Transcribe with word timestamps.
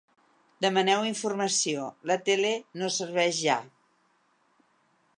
Demaneu 0.65 1.03
informació, 1.09 1.83
la 2.13 2.19
tele 2.31 2.57
no 2.83 2.93
serveix 2.99 3.45
ja. 3.45 3.63